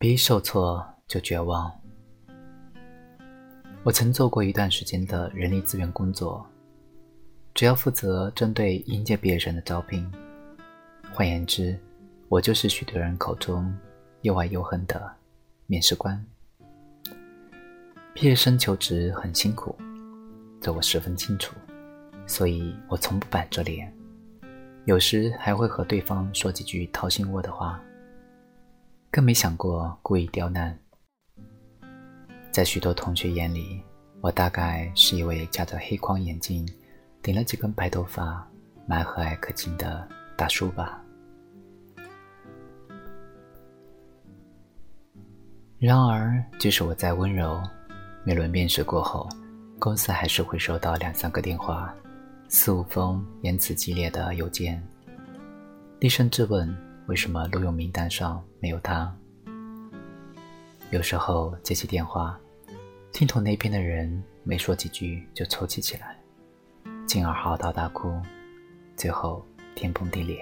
[0.00, 1.70] 别一受挫就绝望。
[3.82, 6.42] 我曾做过一段时间的人力资源工作，
[7.52, 10.10] 主要负责针对应届毕业生的招聘。
[11.12, 11.78] 换言之，
[12.30, 13.76] 我就是许多人口中
[14.22, 15.14] 又爱又恨的
[15.66, 16.24] 面试官。
[18.14, 19.76] 毕业生求职很辛苦，
[20.62, 21.54] 这我十分清楚，
[22.26, 23.94] 所以我从不板着脸，
[24.86, 27.78] 有时还会和对方说几句掏心窝的话。
[29.12, 30.78] 更没想过故意刁难。
[32.52, 33.82] 在许多同学眼里，
[34.20, 36.64] 我大概是一位夹着黑框眼镜、
[37.20, 38.48] 顶了几根白头发、
[38.86, 41.02] 蛮和蔼可亲的大叔吧。
[45.80, 47.60] 然而，即使我再温柔，
[48.22, 49.28] 每轮面试过后，
[49.80, 51.92] 公司还是会收到两三个电话、
[52.48, 54.80] 四五封言辞激烈的邮件，
[55.98, 56.89] 厉声质问。
[57.10, 59.12] 为什么录用名单上没有他？
[60.92, 62.38] 有时候接起电话，
[63.10, 66.16] 听筒那边的人没说几句就抽泣起来，
[67.08, 68.22] 进而嚎啕大哭，
[68.96, 70.38] 最后天崩地裂。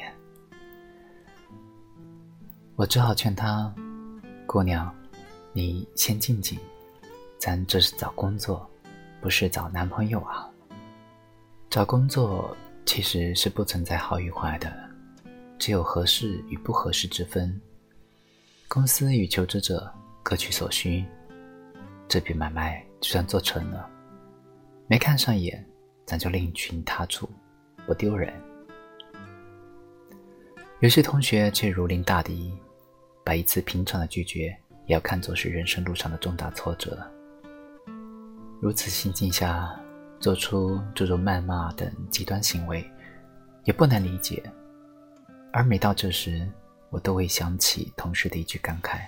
[2.76, 3.74] 我只好劝他
[4.44, 4.94] ：“姑娘，
[5.54, 6.58] 你先静静，
[7.38, 8.68] 咱这是找工作，
[9.22, 10.46] 不是找男朋友啊。
[11.70, 12.54] 找工作
[12.84, 14.70] 其实是不存在好与坏的。”
[15.58, 17.60] 只有合适与不合适之分，
[18.68, 19.92] 公司与求职者
[20.22, 21.04] 各取所需，
[22.06, 23.90] 这笔买卖就算做成了。
[24.86, 25.62] 没看上眼，
[26.06, 27.28] 咱就另寻他处，
[27.86, 28.32] 不丢人。
[30.80, 32.56] 有些同学却如临大敌，
[33.24, 36.96] 把一次平常的拒绝也要看作是人生路上的重大挫折。
[38.60, 39.78] 如此心境下，
[40.20, 42.88] 做出诸如谩骂等极端行为，
[43.64, 44.42] 也不难理解。
[45.52, 46.46] 而每到这时，
[46.90, 49.00] 我都会想起同事的一句感慨：“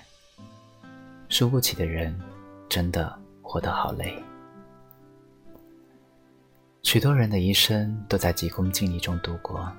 [1.29, 2.19] 输不起的人，
[2.67, 4.21] 真的活得好累。”
[6.83, 9.71] 许多人的一生都在急功近利中度过。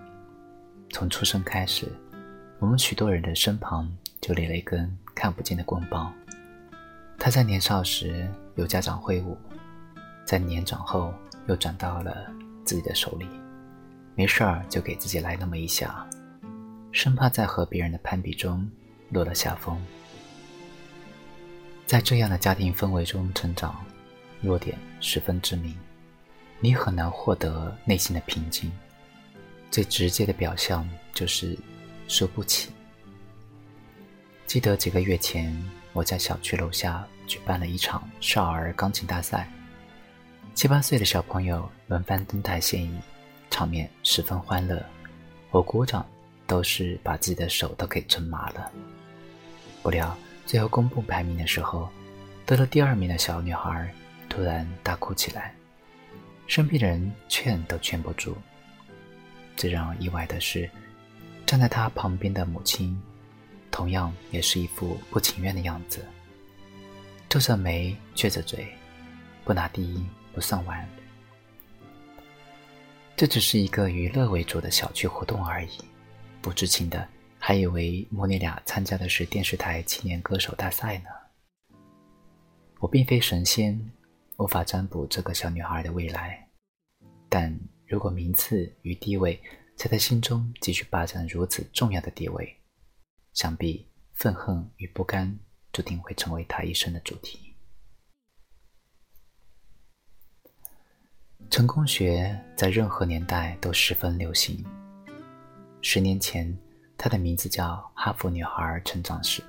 [0.90, 1.90] 从出生开始，
[2.58, 3.90] 我们许多人的身旁
[4.20, 6.14] 就立了一根看不见的棍棒。
[7.18, 9.36] 他在年少时由家长挥舞，
[10.24, 11.12] 在年长后
[11.48, 12.30] 又转到了
[12.64, 13.26] 自己的手里，
[14.14, 16.06] 没事儿就给自己来那么一下。
[16.92, 18.70] 生怕在和别人的攀比中
[19.08, 19.80] 落了下风，
[21.86, 23.82] 在这样的家庭氛围中成长，
[24.42, 25.74] 弱点十分致命，
[26.60, 28.70] 你很难获得内心的平静。
[29.70, 31.58] 最直接的表象就是
[32.08, 32.70] 输不起。
[34.46, 35.50] 记得几个月前，
[35.94, 39.50] 我在小区楼下举办了一场少儿钢琴大赛，
[40.54, 42.94] 七八岁的小朋友轮番登台献艺，
[43.50, 44.84] 场面十分欢乐。
[45.50, 46.06] 我鼓掌。
[46.46, 48.70] 都是把自己的手都给震麻了。
[49.82, 50.16] 不料
[50.46, 51.88] 最后公布排名的时候，
[52.46, 53.92] 得了第二名的小女孩
[54.28, 55.54] 突然大哭起来，
[56.46, 58.36] 身边的人劝都劝不住。
[59.56, 60.68] 最让我意外的是，
[61.44, 63.00] 站在她旁边的母亲，
[63.70, 66.04] 同样也是一副不情愿的样子，
[67.28, 68.66] 皱着眉，撅着嘴，
[69.44, 70.88] 不拿第一不算完。
[73.14, 75.70] 这只是一个娱乐为主的小区活动而已。
[76.42, 77.08] 不知情的
[77.38, 81.08] 还以为母女俩参加的是电视台青年歌手大赛呢。
[82.80, 83.92] 我并非神仙，
[84.38, 86.48] 无法占卜这个小女孩的未来。
[87.28, 89.40] 但如果名次与地位
[89.76, 92.56] 在她心中继续霸占如此重要的地位，
[93.32, 95.38] 想必愤恨与不甘
[95.72, 97.54] 注定会成为她一生的主题。
[101.48, 104.64] 成功学在任何年代都十分流行。
[105.84, 106.56] 十年前，
[106.96, 109.42] 她的名字叫《哈佛女孩成长史》。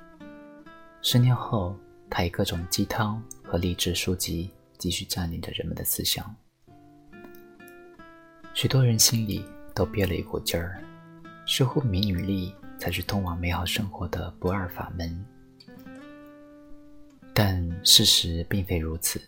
[1.03, 1.77] 十年后，
[2.09, 4.49] 她以各种鸡汤和励志书籍
[4.79, 6.35] 继续占领着人们的思想。
[8.55, 9.45] 许多人心里
[9.75, 10.83] 都憋了一股劲儿，
[11.45, 15.23] 似乎名与利才是通往美好生活的不二法门。
[17.31, 19.21] 但事实并非如此。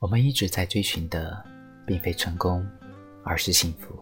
[0.00, 1.44] 我们一直在追寻的，
[1.86, 2.68] 并非成功，
[3.22, 3.96] 而是幸福。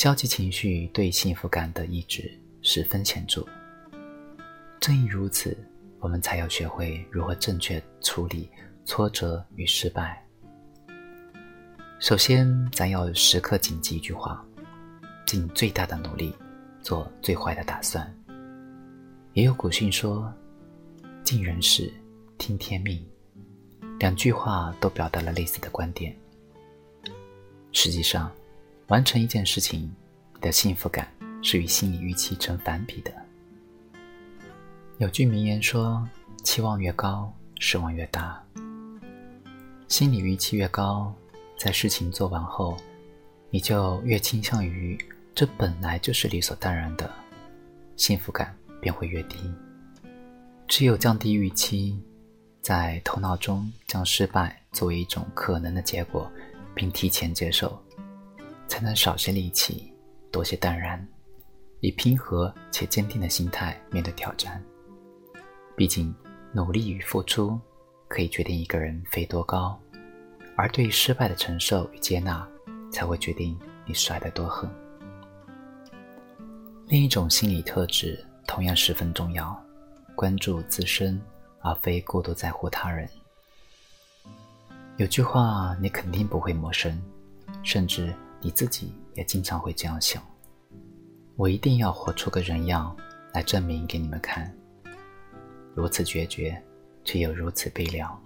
[0.00, 2.32] 消极情绪对幸福感的抑制
[2.62, 3.46] 十分显著。
[4.80, 5.54] 正因如此，
[5.98, 8.48] 我们才要学会如何正确处理
[8.86, 10.26] 挫折与失败。
[11.98, 14.42] 首先，咱要时刻谨记一句话：
[15.26, 16.34] 尽最大的努力，
[16.80, 18.10] 做最坏的打算。
[19.34, 20.32] 也有古训说
[21.22, 21.92] ：“尽人事，
[22.38, 23.06] 听天命。”
[24.00, 26.16] 两句话都表达了类似的观点。
[27.72, 28.32] 实际上，
[28.90, 29.88] 完成一件事情，
[30.40, 31.06] 的幸福感
[31.44, 33.12] 是与心理预期成反比的。
[34.98, 36.04] 有句名言说
[36.42, 38.44] ：“期望越高，失望越大。”
[39.86, 41.14] 心理预期越高，
[41.56, 42.76] 在事情做完后，
[43.48, 44.98] 你就越倾向于
[45.36, 47.08] 这本来就是理所当然的，
[47.94, 49.36] 幸福感便会越低。
[50.66, 51.96] 只有降低预期，
[52.60, 56.28] 在头脑中将失败作为一种可能的结果，
[56.74, 57.80] 并提前接受，
[58.70, 59.92] 才能少些戾气，
[60.30, 61.04] 多些淡然，
[61.80, 64.64] 以平和且坚定的心态面对挑战。
[65.76, 66.14] 毕竟，
[66.52, 67.60] 努力与付出。
[68.12, 69.80] 可以决定一个人飞多高，
[70.56, 72.44] 而对于失败的承受与接纳，
[72.90, 73.56] 才会决定
[73.86, 74.68] 你摔得多狠。
[76.88, 79.56] 另一种心理特质同样十分重要，
[80.16, 81.22] 关注自身，
[81.60, 83.08] 而非过度在乎他人。
[84.96, 87.00] 有句话你肯定不会陌生，
[87.62, 90.22] 甚至你自己也经常会这样想：
[91.36, 92.96] 我一定要活出个人样
[93.32, 94.52] 来证明给你们看。
[95.74, 96.60] 如此决绝。
[97.02, 98.22] 却又如此悲凉。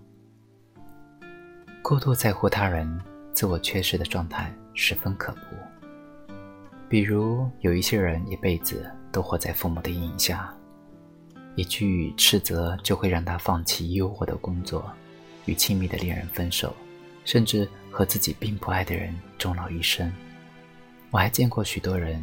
[1.80, 3.00] 过度在乎他人、
[3.32, 5.40] 自我缺失的状态十分可怖。
[6.88, 10.52] 比如，有一些人一辈子都活在父母的阴影下，
[11.54, 14.90] 一句斥责就会让他放弃诱惑的工作，
[15.46, 16.74] 与亲密的恋人分手，
[17.24, 20.12] 甚至和自己并不爱的人终老一生。
[21.10, 22.22] 我还见过许多人，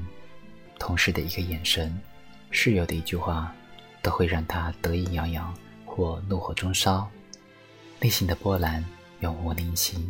[0.79, 1.95] 同事的一个眼神，
[2.49, 3.53] 室友的一句话，
[4.01, 5.53] 都会让他得意洋洋。
[5.93, 7.05] 或怒火中烧，
[7.99, 8.81] 内心的波澜
[9.19, 10.09] 永无宁息。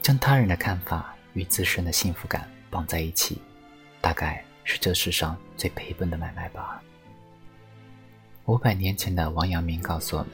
[0.00, 3.42] 将他人的看法与自身的幸福感绑在一起，
[4.00, 6.82] 大概是这世上最赔本的买卖吧。
[8.46, 10.30] 五百年前的王阳明告诉我们：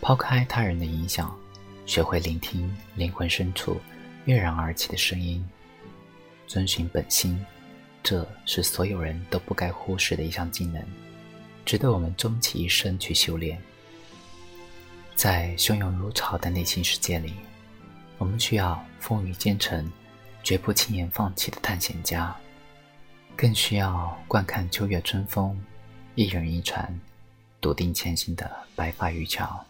[0.00, 1.38] 抛开他人的影响，
[1.88, 3.80] 学会聆听灵魂深处
[4.26, 5.42] 跃然而起的声音，
[6.46, 7.42] 遵循本心，
[8.02, 10.84] 这是所有人都不该忽视的一项技能。
[11.64, 13.58] 值得我们终其一生去修炼。
[15.16, 17.32] 在汹涌如潮的内心世界里，
[18.18, 19.90] 我们需要风雨兼程、
[20.42, 22.36] 绝不轻言放弃的探险家，
[23.34, 25.58] 更需要观看秋月春风、
[26.16, 27.00] 一人一船、
[27.62, 29.64] 笃定前行的白发渔樵。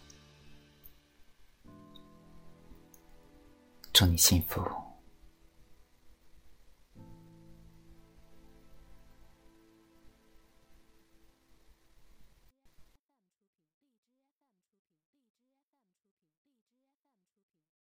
[3.99, 4.88] 祝你幸福。